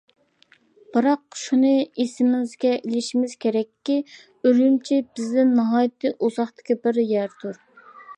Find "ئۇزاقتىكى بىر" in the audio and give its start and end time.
6.17-7.01